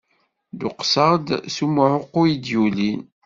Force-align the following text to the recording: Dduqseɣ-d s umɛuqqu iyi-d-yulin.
Dduqseɣ-d 0.53 1.27
s 1.55 1.57
umɛuqqu 1.65 2.21
iyi-d-yulin. 2.25 3.01